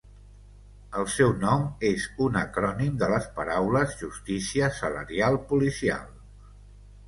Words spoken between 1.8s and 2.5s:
és un